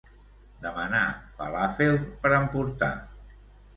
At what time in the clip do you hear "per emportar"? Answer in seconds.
2.25-2.93